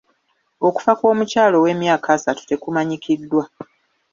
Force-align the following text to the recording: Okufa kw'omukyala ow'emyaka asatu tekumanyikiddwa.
Okufa 0.67 0.91
kw'omukyala 0.99 1.55
ow'emyaka 1.61 2.07
asatu 2.15 2.41
tekumanyikiddwa. 2.49 3.43